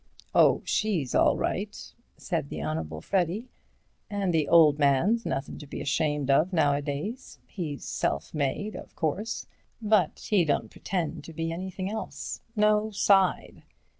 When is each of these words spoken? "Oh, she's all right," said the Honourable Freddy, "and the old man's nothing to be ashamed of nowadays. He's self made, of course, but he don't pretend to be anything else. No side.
"Oh, 0.33 0.63
she's 0.65 1.13
all 1.13 1.37
right," 1.37 1.79
said 2.17 2.49
the 2.49 2.59
Honourable 2.63 3.01
Freddy, 3.01 3.49
"and 4.09 4.33
the 4.33 4.47
old 4.47 4.79
man's 4.79 5.27
nothing 5.27 5.59
to 5.59 5.67
be 5.67 5.79
ashamed 5.79 6.31
of 6.31 6.51
nowadays. 6.51 7.37
He's 7.45 7.85
self 7.85 8.33
made, 8.33 8.75
of 8.75 8.95
course, 8.95 9.45
but 9.79 10.25
he 10.31 10.43
don't 10.43 10.71
pretend 10.71 11.23
to 11.25 11.33
be 11.33 11.51
anything 11.51 11.87
else. 11.87 12.41
No 12.55 12.89
side. 12.89 13.61